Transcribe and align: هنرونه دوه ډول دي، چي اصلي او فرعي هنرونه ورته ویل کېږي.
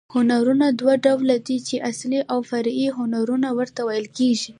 هنرونه 0.15 0.65
دوه 0.79 0.93
ډول 1.05 1.29
دي، 1.47 1.57
چي 1.67 1.75
اصلي 1.91 2.21
او 2.31 2.39
فرعي 2.49 2.87
هنرونه 2.97 3.49
ورته 3.57 3.81
ویل 3.87 4.07
کېږي. 4.17 4.49